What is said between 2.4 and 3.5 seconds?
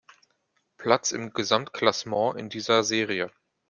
dieser Serie.